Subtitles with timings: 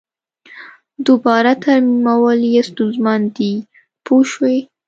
[1.07, 3.53] دوباره ترمیمول یې ستونزمن دي
[4.05, 4.57] پوه شوې!.